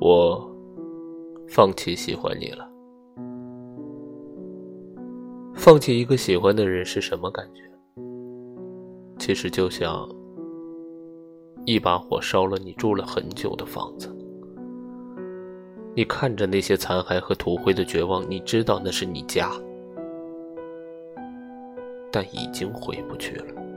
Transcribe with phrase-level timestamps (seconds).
[0.00, 0.48] 我
[1.48, 2.68] 放弃喜欢你了。
[5.54, 7.62] 放弃一个喜欢的人是什么感觉？
[9.18, 10.08] 其实就像
[11.66, 14.08] 一把火烧了你住了很久的房子。
[15.96, 19.50] 你看着那些残骸和土灰的绝望，你知道那是你家，
[22.12, 23.67] 但已经回不去了。